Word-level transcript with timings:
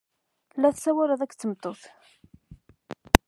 La 0.61 0.69
tessawaled 0.73 1.21
akked 1.23 1.37
tmeṭṭut. 1.39 1.81